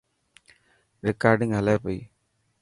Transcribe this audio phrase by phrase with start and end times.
[1.07, 1.99] رڪارڊنگ هلي پئي.